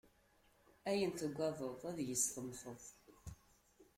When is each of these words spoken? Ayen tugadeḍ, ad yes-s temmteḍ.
Ayen 0.89 1.11
tugadeḍ, 1.17 1.81
ad 1.89 1.97
yes-s 2.07 2.25
temmteḍ. 2.33 2.83